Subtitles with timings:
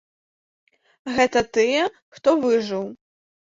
[1.19, 1.83] Гэта тыя,
[2.19, 2.85] хто выжыў.